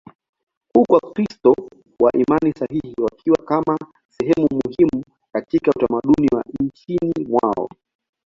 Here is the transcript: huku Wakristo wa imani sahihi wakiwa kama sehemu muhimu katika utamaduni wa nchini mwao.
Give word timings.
huku 0.73 0.93
Wakristo 0.93 1.55
wa 1.99 2.11
imani 2.13 2.53
sahihi 2.59 2.93
wakiwa 3.03 3.37
kama 3.45 3.77
sehemu 4.09 4.47
muhimu 4.51 5.03
katika 5.33 5.71
utamaduni 5.71 6.27
wa 6.35 6.43
nchini 6.59 7.27
mwao. 7.29 7.69